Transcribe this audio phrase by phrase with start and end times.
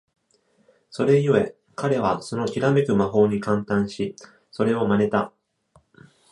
[0.89, 4.15] それゆえ、彼はそのきらめく魔法に感嘆し、
[4.49, 5.31] それを真似た。